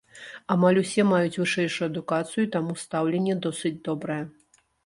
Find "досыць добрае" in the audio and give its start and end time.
3.47-4.21